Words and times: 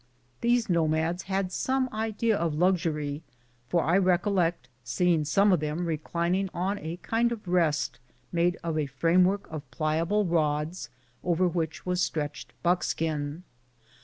These 0.41 0.67
nomads 0.67 1.21
had 1.29 1.51
some 1.51 1.87
idea 1.93 2.35
of 2.35 2.55
luxury, 2.55 3.21
for 3.69 3.83
I 3.83 3.99
recollect 3.99 4.67
seeing 4.83 5.25
some 5.25 5.51
of 5.53 5.59
tliem 5.59 5.85
reclining 5.85 6.49
on 6.55 6.79
a 6.79 6.97
kind 7.03 7.31
of 7.31 7.47
rest 7.47 7.99
made 8.31 8.57
of 8.63 8.79
a 8.79 8.87
framework 8.87 9.47
of 9.51 9.69
pliable 9.69 10.25
rods, 10.25 10.89
over 11.23 11.47
which 11.47 11.85
was 11.85 12.01
stretched 12.01 12.51
buckskin. 12.63 13.43